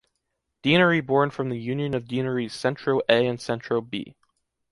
[0.63, 4.15] Deanery born from the union of deaneries “Centro A” and “Centro B”.